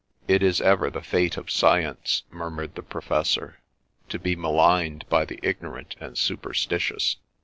[0.35, 3.59] 'It is ever the fate of science,' murmured the professor,'
[4.09, 7.17] to be maligned by the ignorant and superstitious.